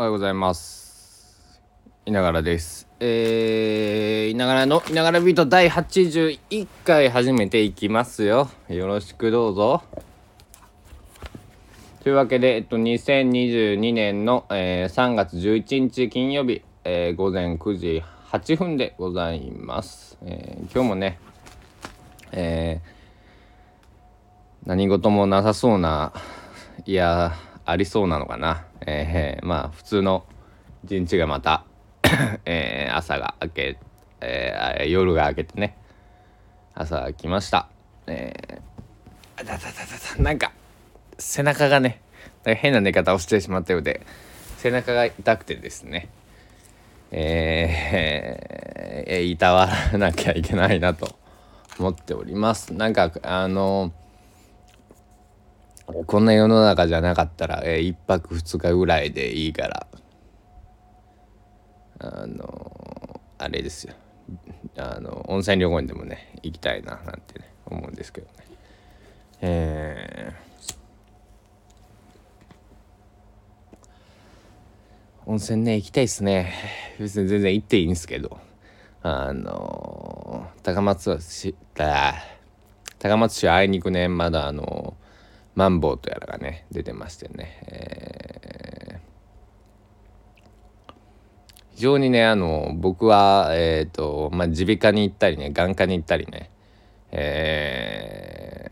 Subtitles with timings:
[0.00, 1.60] おはようございます。
[2.06, 2.88] いながらです。
[3.00, 8.48] えー、いながらのいながらビート第81回始めていきますよ。
[8.70, 9.82] よろしくどうぞ。
[12.02, 21.18] というわけで、えっと、2022年の、えー、3月11日金曜日、えー、午前9時8分でございます、えー、今日もね
[22.32, 26.14] えー、何事もなさそうな
[26.86, 27.36] いや
[27.70, 28.64] ありそうなのかな。
[28.86, 30.24] えー、まあ普通の
[30.84, 31.64] 一日がまた
[32.44, 33.78] えー、朝が明け、
[34.20, 35.76] えー、夜が明けてね。
[36.74, 37.68] 朝が来ました。
[38.06, 40.52] えー、だだだだだなんか
[41.18, 42.00] 背中がね
[42.44, 44.00] 変な寝方をしてしまったようで
[44.56, 46.08] 背中が痛くてですね。
[47.12, 51.16] えー、えー、いたわらなきゃいけないなと
[51.78, 52.72] 思っております。
[52.72, 53.92] なんかあの
[56.06, 59.86] こんな世の中じゃなかったら、えー、1泊2日ぐらいでいいから。
[62.02, 63.94] あのあれですよ。
[64.76, 68.32] あの温泉旅行にでもね行きたいななんてね思うんですけどね。
[69.42, 76.54] えー、温泉ね行きたいっすね。
[76.98, 78.38] 別に全然行っていいんですけど。
[79.02, 81.54] あの高松市
[82.98, 84.08] 高松市あいにくね。
[84.08, 84.94] まだあの
[85.60, 90.92] マンボウとやらがね出てましてね、えー、
[91.74, 96.50] 非常にねあの僕はえっ、ー、とまあ耳鼻科に行ったりね眼科に行ったりね
[97.12, 98.70] え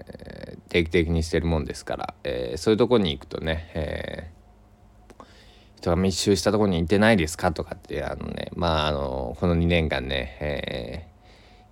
[0.67, 5.25] ー、定期的にしてるもんですから、えー、そういうとこに行くとね、えー、
[5.77, 11.07] 人が密集したとこに行ってないですかとかってあのねまああのこの2年間ね、え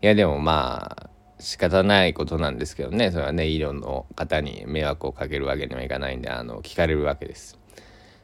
[0.03, 3.11] ー、いやでもまあ仕方ないことなんですけどね。
[3.11, 7.59] それはね医療の方に迷惑をかけるわけにはいかないんであの聞かれるわけです。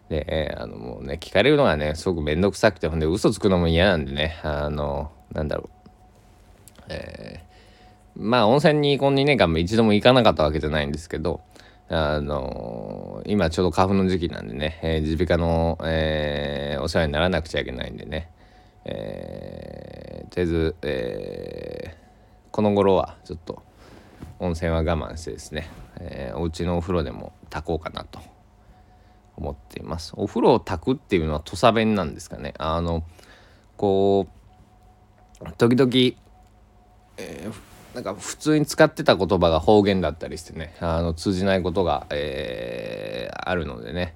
[0.08, 4.40] で、えー、あのもうね聞かれるのがねすごく面倒くさくてほんで嘘つくのも嫌なんでね。
[4.42, 5.68] あのなんだろう。
[6.88, 11.40] えー、まあ温泉にこの2年間も一度も行かなかったわけじゃないんですけど
[11.88, 18.30] あの今ちょうど花粉の時期なんでね耳鼻科の、えー、お世話にならなくちゃいけないんでね、
[18.84, 22.01] えー、とりあえず、えー
[22.52, 23.62] この頃はちょっと
[24.38, 25.68] 温泉は我慢してですね、
[25.98, 28.20] えー、お家のお風呂でも炊こうかなと
[29.36, 33.04] 思っていますお風呂を炊くっていうのは土佐弁なんですかねあの
[33.76, 34.28] こ
[35.40, 35.90] う時々、
[37.16, 44.14] えー、なんか普通に使ってた言葉が方言だったりしてねあの通じないことが、えー、あるのでね、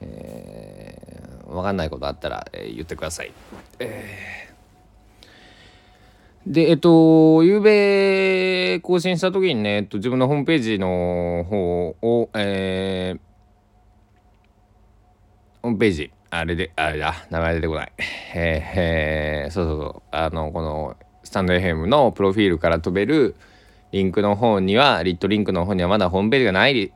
[0.00, 3.32] えー、分かんないことあったら、えー、言ってください。
[3.78, 4.49] えー
[6.46, 13.20] で、えっと、ゆうべ更新した時にね、えっと、自分のホームページの方を、えー、
[15.62, 17.92] ホームページ、あれで、あれだ、名前出てこない。
[18.34, 23.36] えー、えー、そうそうそう、あの、この、スタンド FM のプロフィールから飛べる
[23.92, 26.92] リンクの方には、リットリンクの方にはまだホームページがない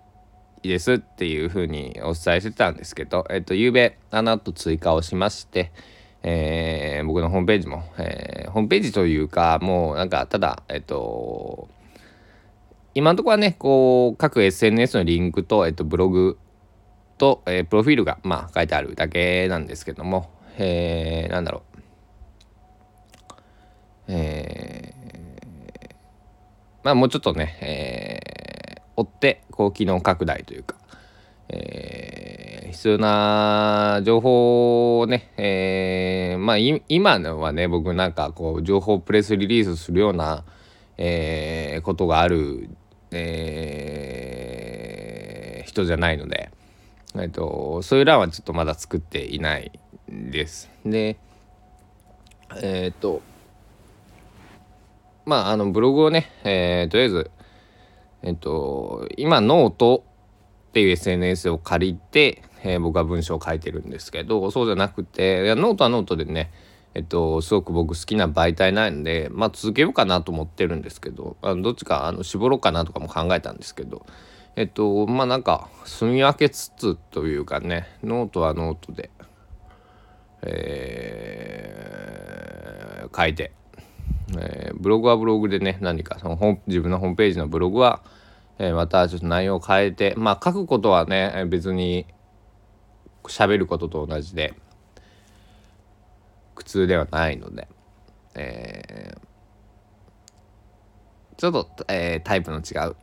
[0.62, 5.70] ですっていうふうにお伝えしてたんですけど、えっと、ゆうべ、あの後追加をしまして、
[6.26, 11.68] えー、僕のホームページも、えー、ホームページというかもうなんかただえっと
[12.94, 16.38] 今のところはねこう各 SNS のリンクと、えっと、ブログ
[17.18, 21.74] と、えー、プロフィールが、まあ、書いてあるだけなんですけども、えー、なんだろう。
[24.06, 25.94] えー、
[26.84, 30.76] まあもうちょっとね、えー、追ってこう機能拡大というか、
[31.48, 40.44] えー、必要な情報をね、えー、まあ今のはね僕なんかこう情報プレスリリースするような、
[40.96, 42.70] えー、ことがある、
[43.10, 46.50] えー、人じゃないので、
[47.14, 49.72] えーと、そういう欄はちょっとまだ作っていない
[50.08, 50.70] です。
[50.84, 51.16] で
[52.56, 53.22] えっ、ー、と
[55.24, 57.30] まああのブログをね、えー、とりあえず
[58.22, 60.04] えっ、ー、と今ノート
[60.74, 66.50] っていう SNS を借りて、えー、僕は文章を書いてるんですけどそうじゃなくていやノートはノートでね
[66.96, 74.06] えっと、すごく僕好きな媒体なんで、まあ、続けようかなと思ってるんですけどあのどっちかあの絞ろうかなとかも考えたんですけど
[74.54, 79.10] えっとまあなんか住み分けつつというかねノートはノートで、
[80.42, 83.50] えー、書いて、
[84.38, 88.02] えー、ブログはブログでね何かその自分のホームページのブログは
[88.58, 92.06] えー、またちょっと内容を変えてまあ書くことはね別に
[93.24, 94.54] 喋ることと同じで
[96.54, 97.68] 苦痛ではないので、
[98.34, 99.20] えー、
[101.36, 102.96] ちょっと、えー、タイプの違う、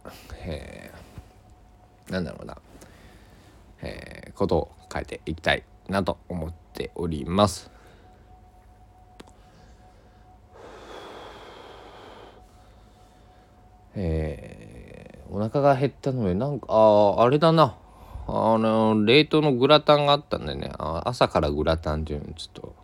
[0.45, 2.57] えー、なんだろうな、
[3.81, 7.69] えー、ことを変えていきたいなと思っております。
[13.93, 14.60] えー、
[15.31, 17.77] お腹が減ったのでなんかああれだな。
[18.27, 20.71] あの冷凍のグラタンがあったんでね。
[20.77, 22.33] 朝からグラタンっていうの。
[22.33, 22.75] ちょっと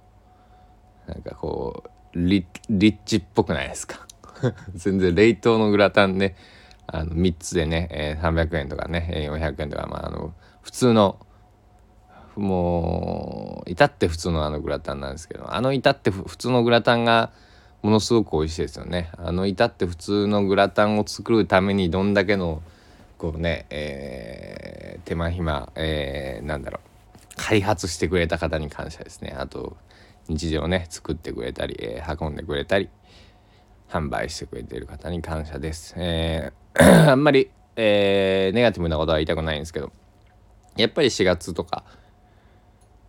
[1.07, 4.07] なんかこうリッチっぽくないですか？
[4.75, 6.35] 全然冷凍のグラタンね。
[6.87, 11.19] あの3つでね、えー、300円とかね400円とかまああの普通の
[12.37, 17.31] もう至って普通のあのグラタンなんですけどあの至って普通のグラタンが
[17.81, 19.11] ものすごく美味しいですよね。
[19.17, 22.61] あの至って普通のグラタンを作るためにどんだけの
[23.17, 29.35] こうね、えー、手間暇、えー、なんだろう開発してくれた方に感謝ですね。
[29.37, 29.77] あと
[30.27, 32.89] 日常ね作ってくれたり、えー、運んでくれたり
[33.89, 39.91] 販売してくれている方に感謝です、えー、 あんまり、えー、ネガティブなことは言いたくないんですけど
[40.75, 41.83] やっぱり4月とか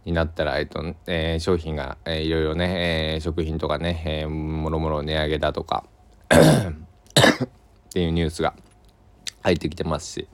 [0.08, 5.84] になったら、えっとえー、商品が、えー、いろいろね、えー、食品とかね、えー、もろもろ値上げだとか
[6.32, 6.36] っ
[7.92, 8.54] ていうニュースが
[9.42, 10.26] 入ってきてますし、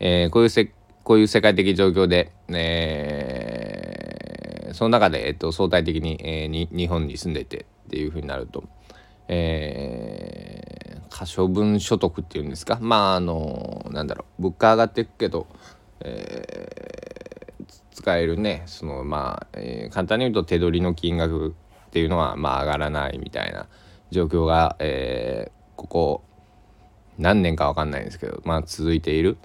[0.00, 0.72] えー、こういうせ
[1.04, 8.64] こういう世界的状況で、えー、その中で、えっと、相対的に,、えー、に日本に住んでてっていうふうになると、
[9.28, 12.78] えー、可処分所得っていうんですか？
[12.80, 15.46] まああのなんだろう物価上がっていくけど、
[16.00, 17.27] え、
[17.98, 21.48] 使えるねそのまあ、えー、簡単に言うと手取りの金額
[21.88, 23.66] っていうのはまあ上がらないみたいな
[24.12, 26.24] 状況が、えー、ここ
[27.18, 29.36] 何年か分かんないんですけどまあ続いている。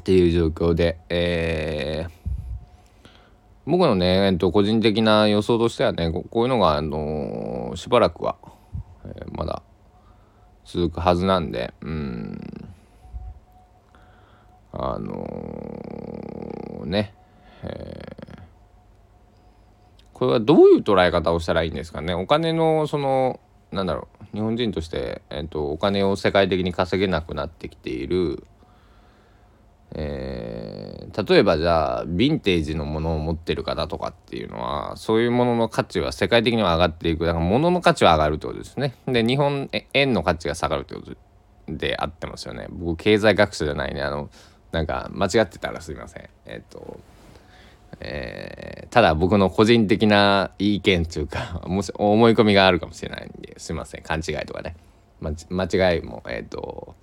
[0.00, 3.08] っていう状況で、えー、
[3.64, 8.36] 僕のね、えっと、個人的な予想としてはねこういうのが、あのー、しばらくは、
[9.04, 9.62] えー、まだ
[10.64, 12.64] 続くはずなんでうん。
[14.76, 17.14] あのー、ね、
[20.12, 23.40] これはどういう捉え方をしたらいいんですかねお金のその
[23.72, 28.46] なんだろう日本人として、えーと、お金を世界的に稼げなくなってきている、
[29.94, 38.94] えー、例えばじゃあヴィンテージのものを持ってる方とかっていうのはそういうものの価値は世界的には上がっていくだから物の価値は上がるってことですね。
[39.06, 41.16] で日本円の価値が下がるってこと
[41.68, 42.68] であってますよね。
[42.70, 44.30] 僕経済学者じゃないねあの
[44.72, 46.28] なんか間違ってたらすいません。
[46.46, 47.00] えっ、ー、と
[48.00, 54.02] えー、ただ僕の個人的な意見というか もし思い込みがあるかもしれないんですいません。
[54.02, 54.76] 勘違いとかね、
[55.20, 56.94] ま、間違いもえっ、ー、と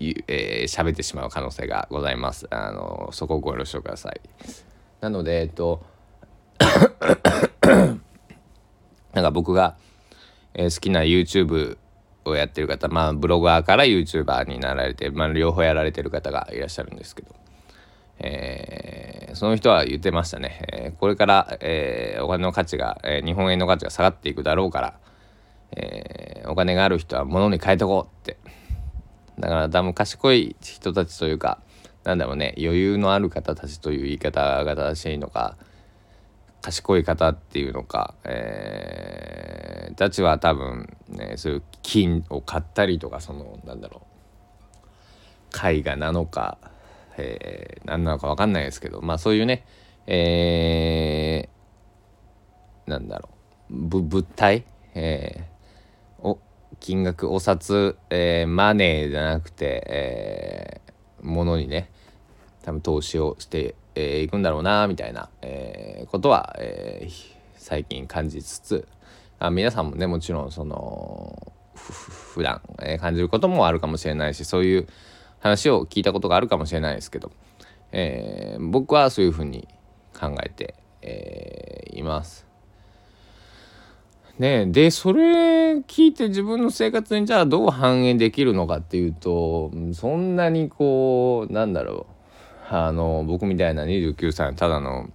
[0.00, 2.46] えー、喋ってしまう可能性がございます。
[2.50, 4.20] あのそこをご了承ください。
[5.00, 5.84] なのでえっ、ー、と
[9.12, 9.76] なんか僕が、
[10.54, 11.76] えー、好きな YouTube
[12.24, 17.34] をやってる方まあブロガーから YouTuber になられて、まあ、両方やられてる方がいらっしゃるんですけど
[18.20, 19.07] えー、
[19.38, 24.94] その人は言ってましたね、え、これから、え、お金の価値が、え日本円の価値が下がっていくだろうから、
[25.76, 28.36] えお金がある人は物に変えとこうって。
[29.38, 31.60] だから多分賢い人たちというか
[32.04, 35.56] なんだろうね余裕のある方たちという言い方が正しいのか
[36.60, 44.02] 賢い方っていうのか、えー、たちは多分ねそういう金を買ったりとかそのなんだろ
[45.54, 46.58] う絵画なのか
[47.18, 49.64] えー、何なのか分かんないですけどまあそういうね
[50.10, 53.28] えー、なんだろ
[53.70, 56.40] う物体、えー、お
[56.80, 61.90] 金額お札、えー、マネーじゃなくて、えー、ものにね
[62.62, 67.12] 多分投資をしてい、えー、くんだろうなみたいな、えー、ことは、えー、
[67.56, 68.88] 最近感じつつ
[69.38, 74.88] あ皆さんもねもちろんその普段、えー、感じることもあるかもしれないしそういう
[75.40, 77.30] 話を聞いたことがあるかもしれないですけど、
[77.92, 79.68] えー、僕はそういうふうに
[80.18, 82.46] 考えて、えー、います。
[84.38, 92.06] ねでそれ聞いて自分の生活にじゃあどう反映できるのかっていうとそんなにこうなんだろ
[92.70, 95.10] うあの僕みたいな29歳のただの、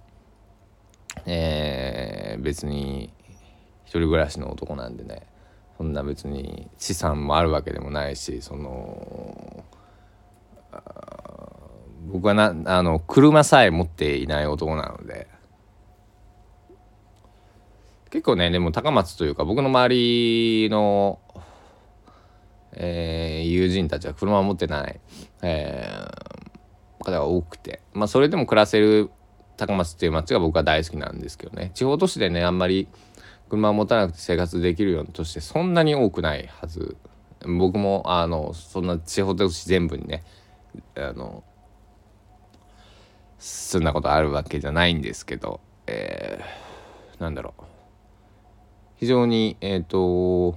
[1.24, 3.12] えー、別に
[3.84, 5.22] 一人暮らしの男なんでね
[5.78, 9.64] そんな別に資産もあるわけでもないしその
[12.06, 15.28] 僕はなあの車さえ持っていない男なので。
[18.10, 21.18] 結構ねでも高松というか僕の周りの、
[22.72, 25.00] えー、友人たちは車を持ってない、
[25.42, 27.80] えー、方が多くて。
[27.92, 29.10] まあそれでも暮らせる
[29.56, 31.72] 高松っていう街が僕は大好きなんですけどね。
[31.74, 32.86] 地方都市でねあんまり
[33.48, 36.96] 車を持たなくて生活できるような都市でそんなに多くないはず。
[37.46, 40.22] 僕もあのそんな地方都市全部にね
[40.96, 41.44] あの
[43.38, 47.62] そんなことあるわけじゃないんですけど、えー、なんだろう。
[48.96, 50.56] 非常にえっ、ー、と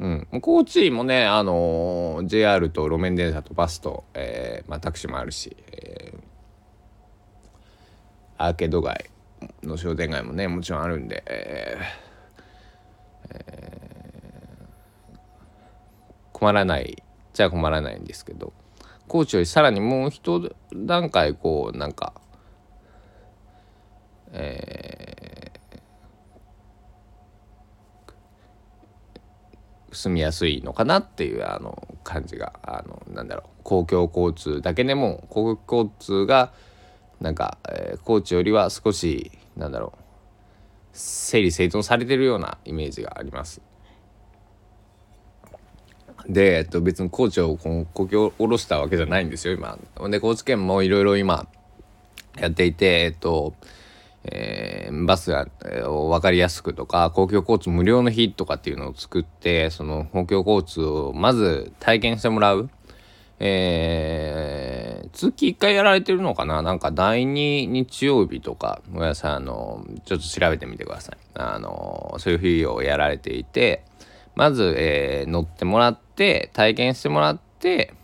[0.00, 6.20] うん、高知もね、あの、JR と路面電車とバスと、えーまあ、タクシーもあるし、えー、
[8.38, 9.10] アーケード街
[9.62, 15.18] の商店街もねもちろんあるんで、えーえー、
[16.32, 17.02] 困らない
[17.32, 18.52] じゃ困らないんですけど
[19.08, 22.14] 高知よりさらにもう一段階こうなんか
[24.32, 36.52] えー、住みやすいのかなっていうあの感じがあのなんだろう公共交通だけでも公共交通が
[37.20, 39.98] なんか、えー、高知よりは少しなんだろう
[40.92, 43.60] 整理整頓されてるようなイメージがあります。
[46.28, 49.78] で、えっと、別に高知をここき下ろしたわけじゃないんですよ今。
[50.08, 51.46] で高知県もいろいろ今
[52.38, 53.54] やっていてえっと、
[54.24, 62.70] えー、バスが、えー、分かりやすくとか公共交通無料の日とかっていうのを作ってその公共交通をまず体験してもらう。
[63.42, 66.60] えー、月1回やられてるのかな？
[66.60, 71.16] なんか第2日曜日とか、ごめんなさい、あの、ちょっと調べてみてください。
[71.34, 73.82] あの、そういう日をやられていて、
[74.34, 76.09] まず、えー、乗ってもらって、
[76.52, 77.94] 体験してもらって、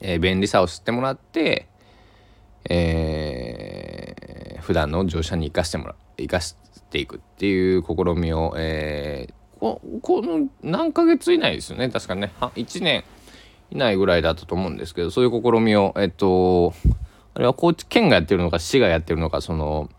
[0.00, 1.66] えー、便利さを知ってもらって、
[2.68, 6.56] えー、普段の乗車に生かしてもらう、生かし
[6.90, 12.32] ていくっていう試みを、えー、ここの何ヶ月以内ですよね、確かね。
[12.40, 13.04] 1年
[13.70, 16.72] 以内ぐらいだったと思うんですけど、そういう試みを、えっと、
[17.34, 19.90] あれは高知県がやってるのか、市がやってるのか、その、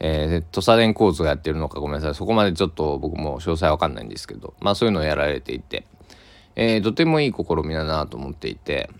[0.00, 5.86] えー、土佐電交通がやってるのかごめんなさいそこまでちょっと僕も詳細わかんないんですけどまあそういうのをやられていて、
[6.60, 8.90] えー、とてもいい試みだなと思っていて、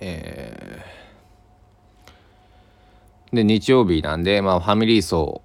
[0.00, 5.42] えー、で日曜日なんで、まあ、ファミリー層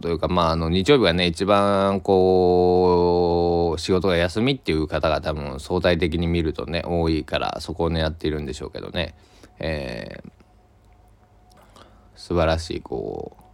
[0.00, 9.14] というかまああの日曜日がね一番こう仕事が休みっていう方が多分相対的に見るとね多いからそこを狙っているんでしょうけどね、
[9.60, 11.80] えー、
[12.16, 13.45] 素晴らしいこう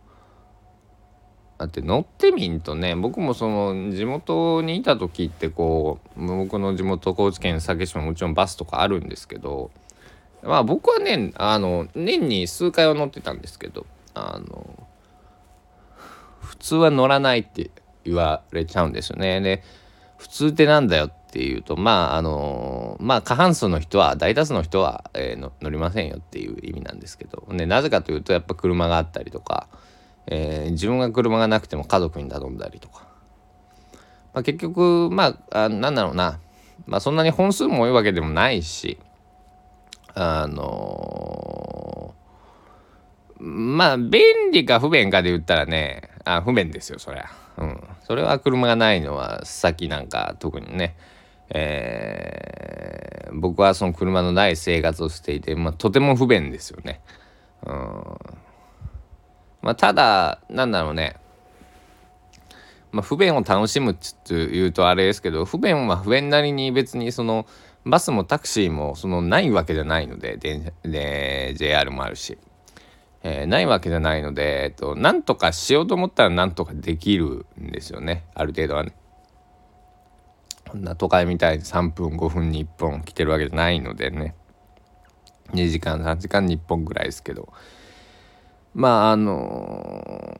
[1.62, 9.70] だって乗ってみんとね僕もその地元にいた時ってこう僕の地元高知県佐島ももちろんバスとかあるんですけど
[10.42, 14.88] まあ僕はねあの年に数回は乗ってたんですけどあの
[16.40, 17.70] 普通は乗らないって
[18.04, 19.40] 言われちゃうんですよね。
[19.40, 19.62] で
[20.18, 29.68] 普通ってなんだよっていうとまああのまあ過半数の人は大多数の人は、えー、乗りませんよっていう意味なんですけど、ね、なぜかというとやっぱ車があったりとか。
[30.26, 33.06] えー、自分が車がなくても家族に頼んだりとか、
[34.34, 36.38] まあ、結局まああなんだろうな、
[36.86, 38.98] まあ、そんなに本数も多いわけでもないし
[40.14, 47.26] あのー、まあ便利か不便かで言ったらねあ不便ですよそりゃ。
[47.58, 50.96] うん、それは車がないのは先なんか特にね、
[51.50, 57.00] えー、僕はその車のない生活をしていて、まあ、とても不便ですよね。
[57.66, 58.16] うん。
[59.62, 61.16] まあ、ただなんだろうね
[62.92, 67.46] まあ、不便を楽しむっていうとあれですけど不便は不便なりに別にその
[67.84, 72.38] バスもタクシーもそのないわけじゃないのでで JR もあるし、
[73.22, 78.94] えー、ないわけじゃないので、えっと、なんとかしようと思ったらなんとかできるんですよねある程度はね。
[80.68, 84.34] こんな都会みたいに3分5分に1本来てるわけじゃないのでね
[85.52, 87.52] 2時間3時間に1本ぐらいですけど。
[88.74, 90.38] まああの、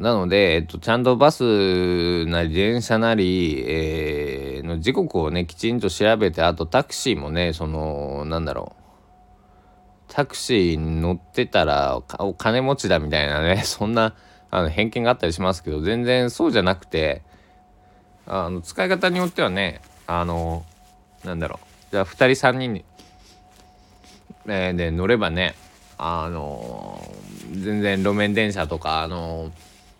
[0.00, 8.80] なので、えっと、ちゃんとバスなり電車なり、えー、の時刻をねきちんと調べてあとタクシーもねそのなんだろう。
[10.08, 14.14] タクシー乗ってたらお金持ちだみたいなね そんな
[14.50, 17.22] あの偏見があったりしますけど全然そうじゃなくて
[18.26, 20.64] あの使い方によってはねあの
[21.24, 21.92] なんだろう。
[21.92, 22.84] じゃあ2人3人
[24.46, 25.54] えー、で乗ればね
[26.02, 26.98] あの
[27.52, 29.52] 全然路面電車とかあの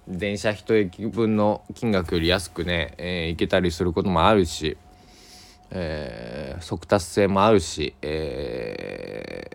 [0.09, 4.79] 電車1駅分の金額より安くね、えー、行けたりすることもあるし、
[5.71, 9.51] えー、速達性もあるし、え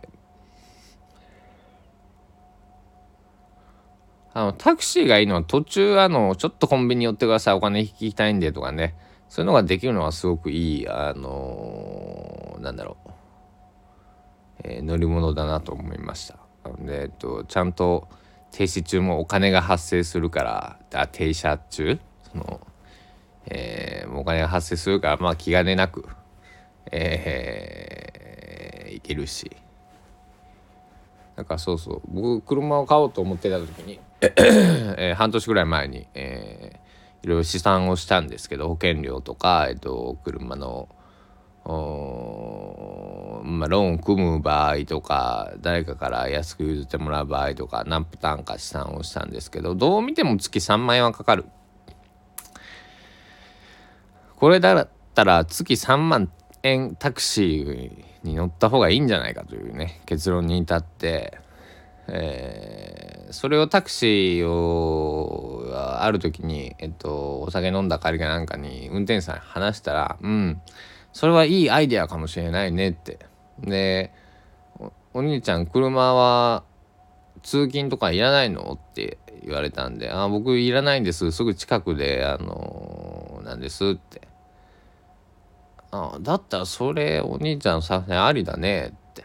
[4.35, 8.93] ー、あのタクシーがいいのは途中あのちょっとコンビニ寄ってくださいお金引きたいんでとかね
[9.29, 13.14] そういうのができるのはすごくいいあのー、なんだろう。
[14.67, 16.39] えー、乗り物だなと思いました。
[16.79, 18.07] で、えっと、ちゃんと
[18.51, 21.99] 停止中もお金が発生するからあ停車中？
[22.31, 22.59] その、
[23.45, 26.07] えー、お金が発生するからまあ気兼ねなく、
[26.91, 29.51] えー、行けるし、
[31.35, 32.01] だかそうそう。
[32.07, 40.89] 僕車を買おうと思ってた時に えー、半年ぐらい前に、えー、いろいろ試算をしたんですけど保険料とか、えっと、車の
[41.65, 51.45] まあ、ローンを組む場合とか誰かから安く譲ってもらう場合とか何パターンか試算をしたんですけどどう見ても月3万円はかかる。
[54.35, 56.29] これだったら月3万
[56.61, 61.39] 円タクシーに乗った方がいいんじゃないかというね結論に至って、
[62.07, 70.61] えー、それをタクシーをある時に、えっと、お酒飲んだ帰りかなんかに運転手さんに話したら「うん
[71.15, 73.19] それはいいアイデアかもしれないね」って。
[73.59, 74.11] で
[75.13, 76.65] お兄ちゃん車は
[77.41, 81.31] 通勤とかいらないのって言われたんで「あ僕いらないんです。
[81.31, 84.27] すぐ近くであのなんです」って
[85.91, 89.23] 「あだったらそれお兄ちゃんさありだね」って。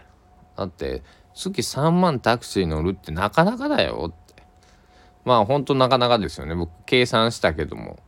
[0.56, 1.02] だって
[1.34, 4.44] 月3万タクシー乗るってなかなかだよって。
[5.24, 6.54] まあほんとなかなかですよね。
[6.54, 7.98] 僕計算したけども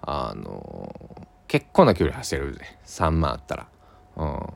[0.00, 1.15] あの
[1.48, 2.64] 結構な距離走れるで。
[2.86, 3.68] 3万あったら。
[4.16, 4.46] うん。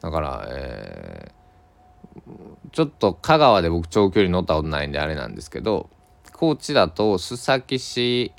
[0.00, 5.90] だから、えー、ちょっと香川で僕長距離乗ったことないんであれなんですけど
[6.32, 8.32] 高知だと須崎市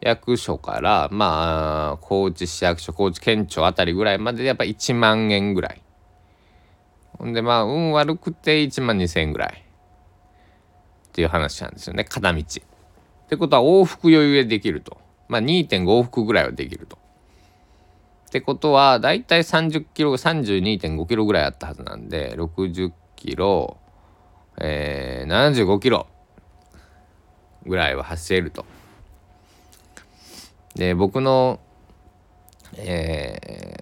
[0.00, 5.82] 役所からまあ高知市役所高知県庁あたりぐらいまででやっぱ1万円ぐらい。
[7.18, 9.64] ほんでまあ運悪くて1万2,000円ぐらい。
[11.08, 12.04] っていう話なんですよね。
[12.04, 12.40] 片道。
[12.40, 14.96] ってことは往復余裕でできると。
[15.30, 16.98] まあ2.5往復ぐらいはできると。
[18.26, 23.78] ってことは、だいたい30キロ、32.5キロぐらいあったはずなんで、60キロ、
[24.60, 26.08] えー、75キロ
[27.64, 28.66] ぐらいは走れると。
[30.74, 31.60] で、僕の、
[32.76, 33.76] え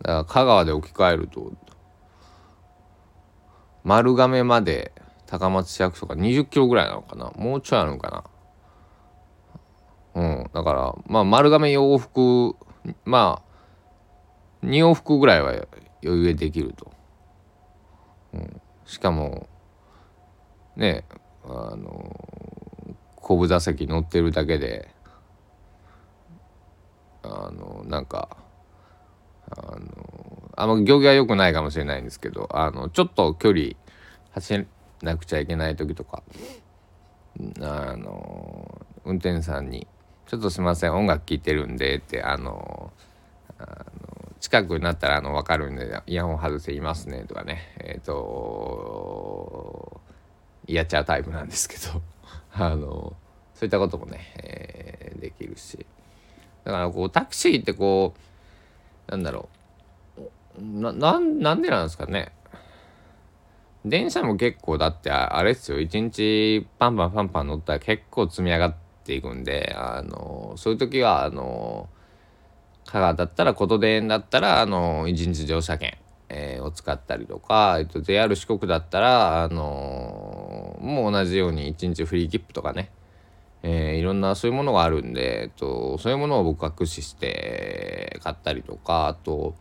[0.00, 1.52] ー、だから香川で置き換えると、
[3.82, 4.92] 丸亀まで
[5.26, 8.24] 高松市役所が20キロぐらいなのかなもうちょいあるのかな
[10.14, 12.56] うん、だからまあ丸亀洋服
[13.04, 13.42] ま
[14.62, 15.50] あ2往復ぐらいは
[16.02, 16.92] 余裕でできると、
[18.32, 19.48] うん、しかも
[20.76, 21.04] ね
[21.44, 22.16] あの
[23.16, 24.88] 後部座席乗ってるだけで
[27.22, 28.36] あのなんか
[29.50, 33.70] あのあんま行儀は良くないかもしれないんですけどあのちょっと距離
[34.32, 34.64] 走ら
[35.02, 36.22] なくちゃいけない時とか
[37.60, 39.86] あの運転手さんに
[40.26, 42.92] ちょっとすいません音楽聴いてるんで」ってあの
[43.58, 47.74] あの近くになったらあの分かるんでイヤホン外せいますねとかね。
[47.78, 50.00] えっ、ー、と
[50.66, 52.02] やっちゃうタイプなんですけど。
[52.52, 53.14] あの
[53.54, 55.86] そういったこともね、えー、できるし。
[56.64, 58.14] だからこうタクシーってこ
[59.08, 59.48] うなんだろ
[60.18, 60.62] う。
[60.62, 61.18] なな
[61.54, 62.32] んでなんですかね。
[63.84, 65.80] 電車も結構だってあれですよ。
[65.80, 71.88] 一日パンパンパンパン乗ったら結構積み上がってていくんであのそういう時はあの
[72.86, 75.96] 香川だったら琴電だったらあの一日乗車券、
[76.28, 82.90] えー、を使ったりとか、えっと、JR 四国だったらあのもう同じように一日フリー切符とかね
[83.66, 89.54] えー、いろんなそういうものがあるんで、えっと、そういうものを僕は駆使して買ったりとかあと、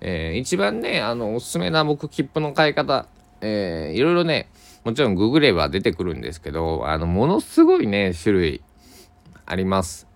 [0.00, 3.06] えー、一番ねあのおすすめな僕切符の買い方、
[3.40, 4.50] えー、いろいろね
[4.84, 8.62] もちろんググれば出てくるんですけど、あの、ものすごいね、種類
[9.46, 10.06] あります。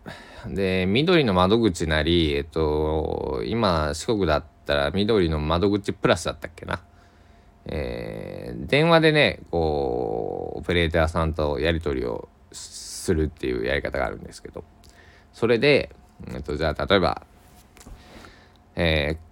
[0.46, 6.81] で、緑の窓口なり、えっと、今、四国だったら緑の窓口プラスだったっけな。
[7.66, 14.64] えー、電話でね、こう、オペレーターさんとやり取りをするっていうやり方があるんですけど、
[15.33, 15.90] それで、
[16.33, 17.22] えっと、じゃあ、例えば、
[18.75, 19.31] えー、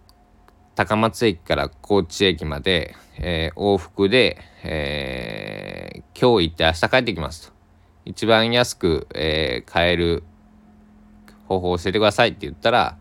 [0.80, 7.52] 高松駅から高知駅まで、えー、往復で、えー、今日行って明日帰ってきますと。
[8.06, 10.22] 一番安く、えー、買える
[11.48, 12.96] 方法を教えてくださいって言ったら、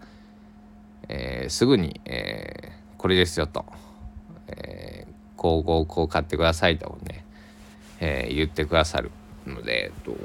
[1.08, 3.66] えー、すぐに、えー、これですよと、
[4.48, 7.24] えー、こうこうこう買ってくださいとね、
[8.02, 9.10] えー、言ってくださる
[9.48, 10.18] ので、えっと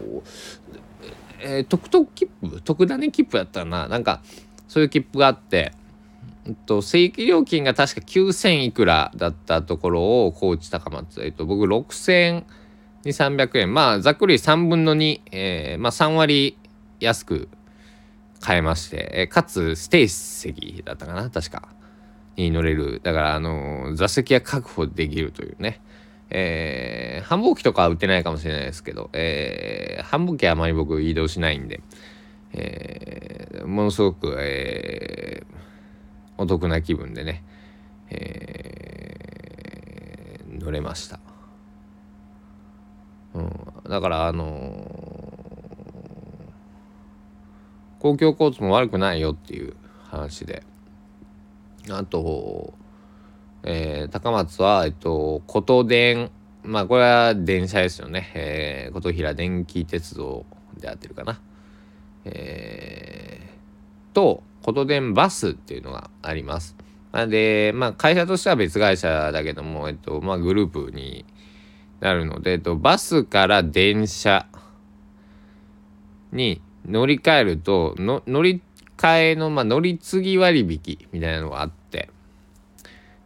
[1.38, 2.60] えー、特特切符？
[2.62, 4.22] 特ダネ切符やったらななんか
[4.66, 5.70] そういう切符があって
[6.66, 12.44] と、正規料金が確か9000いくらだったところを高知高松、えっと、僕6000
[13.10, 13.74] 300円。
[13.74, 16.56] まあざっくり3分の2、えー、まあ3割
[17.00, 17.48] 安く
[18.40, 21.68] 買えまして、えー、かつ指定席だったかな確か。
[22.36, 23.00] に乗れる。
[23.02, 25.80] だからあのー、座席が確保できるというね。
[26.30, 31.80] えー、繁忙期とかは売ってないかもしれないですけど、えー、繁忙期はあまり僕移動しないんで、
[32.54, 35.54] えー、ものすごく、えー、
[36.36, 37.44] お得な気分でね、
[38.10, 38.74] え
[40.64, 41.20] 乗れました。
[43.34, 43.50] うん、
[43.88, 49.74] だからあのー、公共交通も悪くないよっていう
[50.08, 50.62] 話で。
[51.90, 52.72] あと、
[53.62, 56.30] えー、高松はえっと琴電
[56.62, 60.46] まあこれは電車ですよね、えー、琴平電気鉄道
[60.78, 61.40] であってるかな。
[62.24, 66.74] えー、と琴電バスっていうのがあります。
[67.12, 71.26] でまあ会社としては別会社だけどもえっとまあグループに
[72.00, 74.46] なるので、えっと、バスから電車
[76.32, 78.62] に乗り換えるとの乗り
[78.96, 82.08] 換えの、まあ、乗り継ぎ割引みたいなのがあって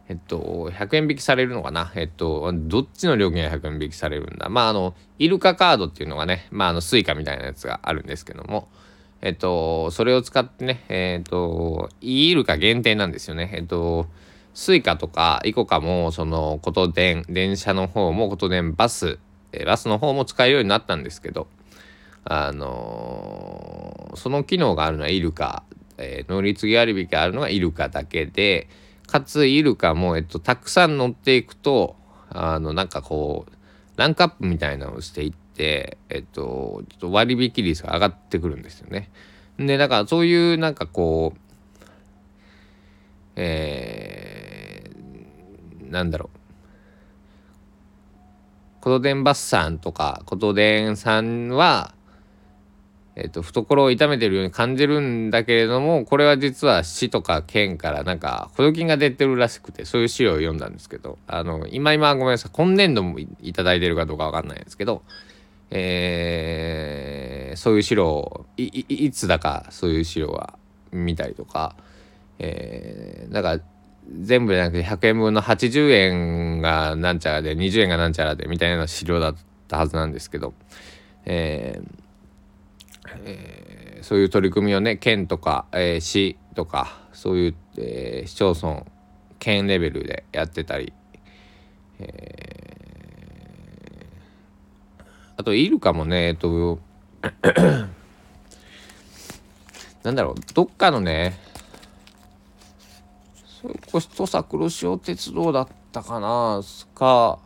[0.07, 1.91] えっと100円引きされるのかな？
[1.95, 4.49] えっとどっちの料金が100円引きされるんだ？
[4.49, 8.69] まああのイルカカードっていうのがねまああの Suica みたいなやつがあるんですけども
[9.21, 13.51] えっとそれを使ってねえっとイルカ限定なんですよね。
[13.53, 14.07] えっと
[14.53, 19.19] Suica とか ICOCA もそのことでん電車の方もことでんバス、
[19.51, 21.47] えバスの方も使えるようになったんですけど
[22.25, 25.63] あのー、その機能があるのはイルカ、
[25.97, 28.67] えー、乗り継ぎ割引があるのはイルカだけで
[29.07, 31.95] かつイルカも、えっと、たくさん乗っていくと
[32.29, 33.51] あのなんかこう
[33.99, 35.48] ランクアップみたいなのをしていって、
[36.09, 39.09] えっと、ちょっと割引率が上がってくるんですよね。
[39.57, 41.39] でだからそういうなんかこう
[43.35, 46.39] えー、なんだろう
[48.81, 51.93] 琴電バスさんとか琴電さんは、
[53.15, 65.03] えっと、懐を痛めてるように感じるんだけれどもこれは実は市とか県からなんか補助金が出てるらしくてそういう資料を読んだんですけどあの今今ごめんなさい今年度もいただいてるかどうかわかんないんですけど、
[65.71, 70.57] えー、そういう資料いいつだかそういう資料は
[70.91, 71.75] 見たりとか。
[72.39, 73.61] えー、だから
[74.21, 79.35] 全部じゃなくて100円分の80円がなんちゃらで20円がなんちゃらでみたいな資料だっ
[79.67, 80.53] たはずなんですけど、
[81.25, 81.99] えー
[83.25, 88.83] えー、そういう取り組みをね県とか、えー、市とかそういう、えー、市町村
[89.37, 90.93] 県レベルでやってたり、
[91.99, 92.68] えー、
[95.39, 96.79] あとイルカもねえっと
[100.03, 101.39] なんだろうどっかのね
[103.61, 106.61] それこそ土佐黒潮鉄道だったかな
[106.93, 107.39] か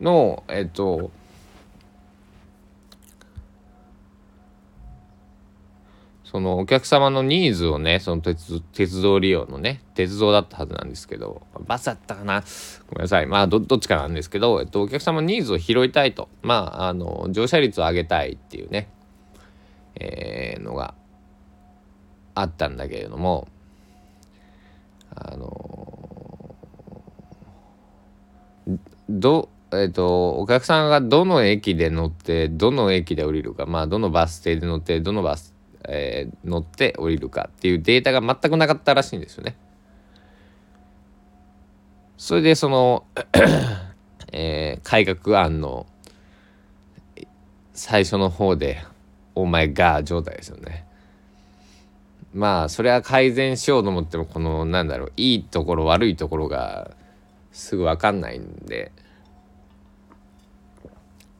[0.00, 1.10] のえっと
[6.30, 12.44] そのお客様のニーズをねその鉄鉄道利用のね鉄道だったはずなんですけどバスだったかな。
[12.90, 13.26] ごめんなさい。
[13.26, 16.28] まあどっちかなんですけど、えっと、お客様のニーズを拾いたいと。
[16.42, 18.88] まああの乗車率を上げたいっていうね
[20.00, 20.94] えー、のが
[22.34, 23.48] あったんだけれども
[25.14, 25.74] あの
[29.08, 35.54] どえっ、とお客さんがどの駅で乗ってどの駅で降りるかまあどのバス停で乗ってどのバス、
[35.88, 39.56] えー、乗って降りるかっていうデータが全くなかったらしいんですよね。
[42.18, 43.04] それでその
[44.32, 45.86] えー、改革案の
[47.72, 48.84] 最初の方で
[49.34, 50.84] 「お前が」状態ですよね。
[52.34, 56.90] まあそれは改善しようと思ってもこのなんだろういいところ悪いところが
[57.52, 58.92] すぐ分かんないんで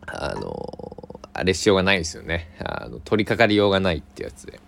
[0.07, 1.08] あの
[1.39, 2.51] あれしようがないですよね。
[2.59, 4.61] あの取り掛かりようがないってやつで。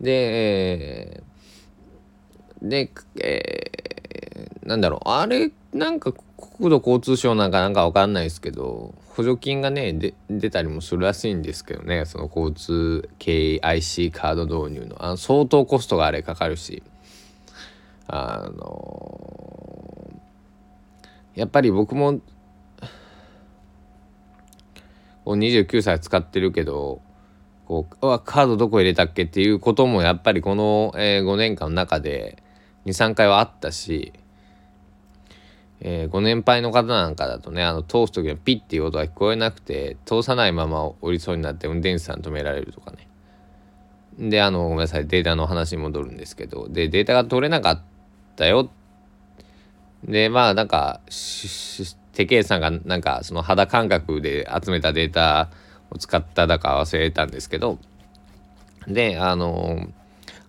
[0.00, 1.22] で、
[2.60, 2.90] で、
[3.22, 5.08] えー、なんだろう。
[5.08, 12.04] あれなんか国土交通省なんかなんか分かんないですけど補助金がねで出たりもするらしいんですけどね。
[12.04, 15.02] その交通系 IC カード導入の。
[15.02, 16.82] あの相当コストがあれかかるし。
[18.08, 22.20] あのー、やっぱり僕も
[25.34, 27.02] 29歳使ってるけど
[27.66, 32.42] こうあカードどこ入れたっけっていうこともやっぱりこの、えー、5年間の中で
[32.86, 34.12] 23回はあったし
[35.80, 43.08] えー、ご年配の方なんかだとねあの通す時のピッっていう音が聞こえなくて通さないまま降りそうになって運転手さん止められるとかね。
[44.18, 47.82] であのごめんなさいデータの話に戻るんですけどでデータが取れなかっ
[48.36, 48.70] たよ。
[50.04, 51.00] でまあなんか
[52.16, 55.50] 手計さんがなんかその肌感覚で集めたデータ
[55.90, 57.78] を使っただか忘れたんですけど
[58.88, 59.86] であの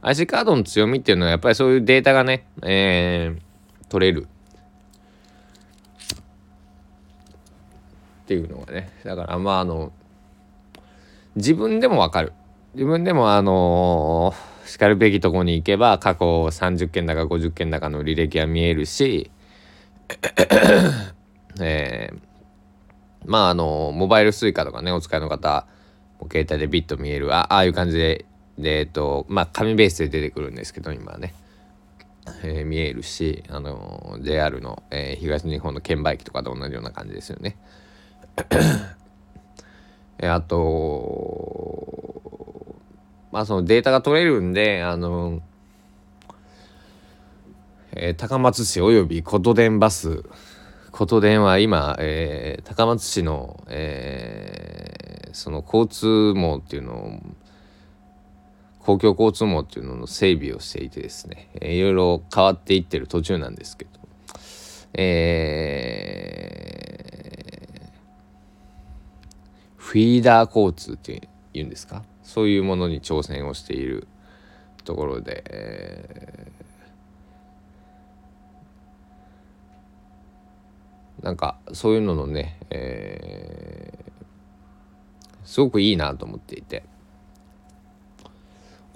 [0.01, 4.27] IC カードの強みっていうのはやっぱりそういうデータがね、えー、取れる。
[8.23, 9.93] っていうのがねだからまああの
[11.35, 12.31] 自分でも分かる。
[12.75, 19.31] 自分でもあのー、しかるべきとこに行けば過去30件だか50件だかの履歴は見えるし
[21.59, 22.19] えー、
[23.25, 25.67] まああのモバイル Suica とかねお使いの方
[26.31, 28.25] 携帯でビッと見えるああいう感じで
[28.57, 31.33] でえっとまあ紙ベースで出てくるんですけど今はね、
[32.43, 37.57] えー、見えるしあの JR の、えー、東日本の券売機とかと同じような感じですよね。
[40.19, 41.97] えあと
[43.31, 45.41] まあそのデータが取れるんであの、
[47.91, 50.23] えー、高松市および琴電バス
[50.97, 57.19] 琴電は今、えー、高松市の、えー、その交通網っていうのを
[58.79, 63.91] 公共交通網っていうのの整備をしていてですね、えー、いろいろ変わっていってる途中なんですけど、
[64.95, 72.01] えー、フィーダー交通っていうんですか？
[72.23, 74.07] そういうものに挑戦をしている
[74.83, 76.56] ところで、えー
[81.21, 86.83] なんかそういうののね、えー、すごくいいなと思っていて。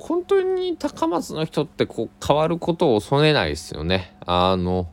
[0.01, 4.15] 本当に高松の人ってこう変わることを恐れないですよね。
[4.25, 4.87] あの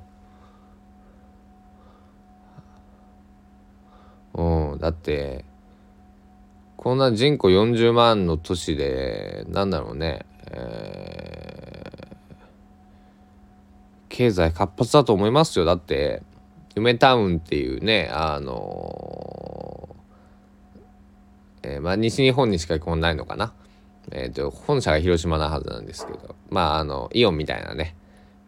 [4.34, 5.46] うんだって
[6.76, 12.34] こんな人口40万の都市でなんだろうね、えー、
[14.10, 15.64] 経済活発だと思いますよ。
[15.64, 16.22] だって
[16.78, 23.52] 夢タウンっていうねあのー、えー、まあ西日本にしか来ないのかな。
[24.10, 27.94] え、ー、と本社が広島なはずなんですけどまああのイオンみたいなね、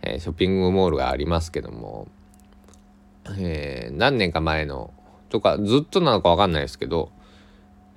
[0.00, 2.08] えショッピングモールがありますけども、
[3.38, 4.94] え何年か前の
[5.28, 7.12] とかずっとなのか分かんないですけど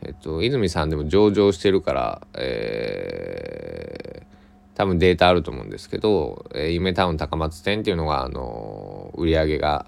[0.01, 9.85] えっと泉さんでも上場してるから、えー、多分データあると思うんですけど、えー、夢タウン高松店っていうのがあの売り上げが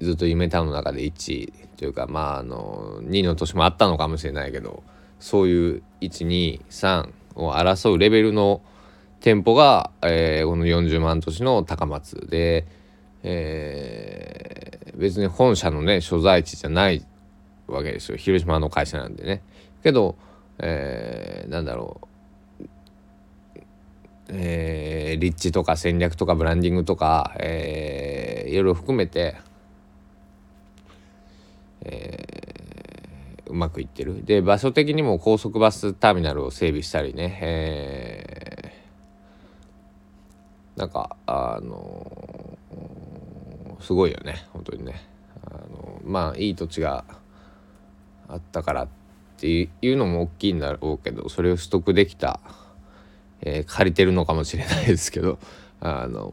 [0.00, 4.82] ずっと夢タウンの中で1というかまああの2の年もあったのかもしれないけど
[5.18, 8.62] そういう123を争うレベルの
[9.20, 12.66] 店舗が、えー、この40万都市の高松で、
[13.22, 17.06] えー、別に本社のね所在地じゃない
[17.66, 19.42] わけですよ広島の会社なんでね。
[19.82, 20.16] けど、
[20.58, 22.06] えー、なんだろう
[24.28, 29.36] えー、立地とか戦略とかブランディングとか、えー、いろいろ含めて
[31.84, 34.24] えー、うまくいってる。
[34.24, 44.46] で場所的にも高速バスターミナルを整備したりね、えー、なんかあのー、すごいよね。
[44.52, 45.06] 本当にね。
[45.46, 47.04] あのまあいい土地が
[48.28, 48.88] あったからっ
[49.36, 52.40] ていうのも大きいんだろうけどそれを取得できた、
[53.42, 55.38] え、借りてるのかもしれないですけど
[55.80, 56.32] あの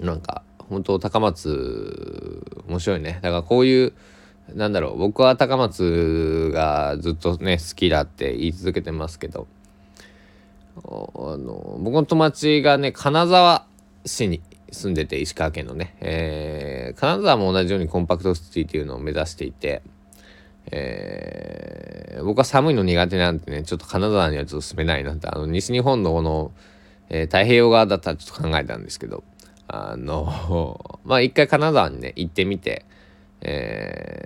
[0.00, 3.20] なんか本当高松面白いね。
[3.22, 3.92] だからこういう
[4.54, 9.46] なんだろう僕は高松がずっとね好きだって言い続けてますけど。
[10.78, 10.80] あ
[11.38, 13.66] の僕の友達がね金沢
[14.04, 19.82] 市に住んでて石川県のね、えー、金沢も同じようにコンパクトシティっていうのを目指していて、
[20.70, 25.28] えー、僕は寒いの苦手なんでねちょっと金沢にはちょっと住めないなって。
[25.28, 26.52] あの西日本のこの、
[27.08, 29.24] えー、太平洋側だったらちょっと考えたんですけど。
[29.68, 32.84] あの まあ一回金沢にね行ってみて
[33.48, 34.25] え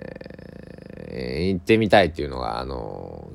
[1.21, 3.29] え行ってみたいっていうのが、あの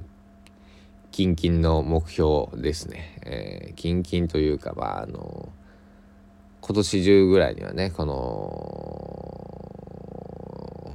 [1.12, 3.18] 近々の目標ですね。
[3.25, 5.49] えー、近々というか、まあ、あの
[6.61, 8.16] 今年中ぐらいにはね、この、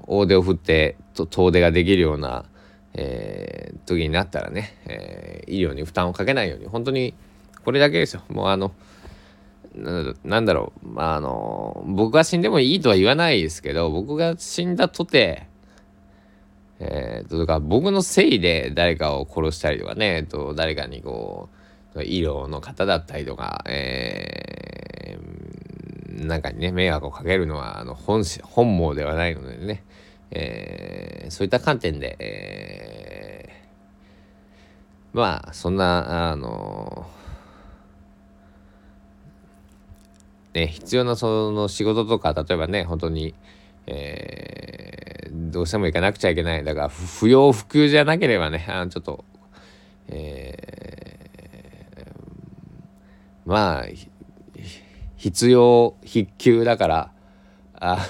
[0.07, 2.43] 大手を振ってと遠出ができるような、
[2.93, 7.13] えー、時になったらね、えー、医療に負担をかけないように、本当に
[7.63, 8.21] これだけですよ。
[8.27, 8.73] もうあの、
[10.23, 15.47] なんだろう、まあ、あの、僕が死んでもいいとは言わないですけど、僕が死んだとて、
[16.83, 21.49] えー、とか僕のせいで誰かを殺したりとかね、えっと、誰かにこ
[21.95, 29.83] う、医療の方だったりとか、えー、なんかにね、迷惑をかけるのは、あの、本本望ではないのでね、
[30.31, 37.05] えー、そういった観点で、えー、まあ、そんな、あの
[40.55, 43.35] ね、必要なその仕事とか、例えばね、本当に、
[43.85, 45.00] えー、
[45.31, 46.63] どうしても行かなくちゃいけない。
[46.63, 49.23] だから、不要不急じゃなければね、あちょっと、
[50.07, 53.85] えー、まあ、
[55.15, 57.11] 必要必急だから、
[57.75, 58.07] あ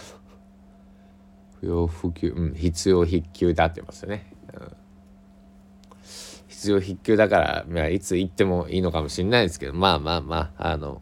[1.60, 4.34] 不要不急、うん、必要必急だって言いますよね。
[4.54, 4.72] うん、
[6.48, 11.02] 必要必須だから、まあ、いつ行ってもいいのかもしれないですけどまあまあまああの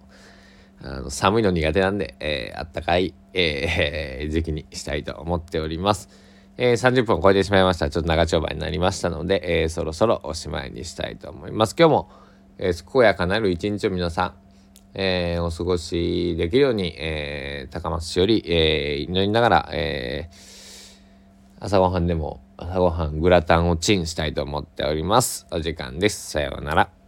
[0.81, 6.09] あの寒いの苦手なんで、えー、あったかい、えー、時期にしたいと思っております。
[6.57, 7.89] えー、30分超えてしまいました。
[7.89, 11.75] ちょっと長丁場になりましたので、えー、そろそろおしまいにしたいと思います。
[11.77, 12.09] 今日も、
[12.57, 14.33] えー、健やかなる一日を皆さん、
[14.93, 25.47] えー、お過ごしできるように、えー、高松市より、えー、祈りながら、えー、朝ごはんでも朝ごはんグラタンをチンしたいと思っております。
[25.51, 26.31] お時間です。
[26.31, 26.98] さようなら。